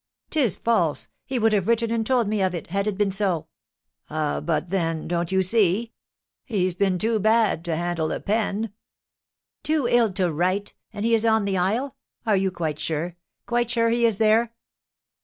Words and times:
"'Tis 0.31 0.57
false! 0.57 1.09
He 1.27 1.37
would 1.37 1.53
have 1.53 1.67
written 1.67 1.91
and 1.91 2.03
told 2.03 2.27
me 2.27 2.41
of 2.41 2.55
it, 2.55 2.65
had 2.71 2.87
it 2.87 2.97
been 2.97 3.11
so." 3.11 3.45
"Ah, 4.09 4.39
but 4.41 4.69
then, 4.71 5.07
don't 5.07 5.31
you 5.31 5.43
see? 5.43 5.91
He's 6.43 6.73
been 6.73 6.97
too 6.97 7.19
bad 7.19 7.63
to 7.65 7.75
handle 7.75 8.11
a 8.11 8.19
pen." 8.19 8.73
"Too 9.61 9.87
ill 9.87 10.11
to 10.13 10.31
write! 10.33 10.73
And 10.91 11.05
he 11.05 11.13
is 11.13 11.23
on 11.23 11.45
the 11.45 11.55
isle! 11.59 11.97
Are 12.25 12.35
you 12.35 12.51
sure 12.77 13.15
quite 13.45 13.69
sure 13.69 13.89
he 13.89 14.07
is 14.07 14.17
there?" 14.17 14.55